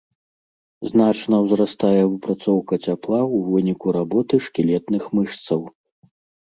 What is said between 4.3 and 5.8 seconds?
шкілетных мышцаў.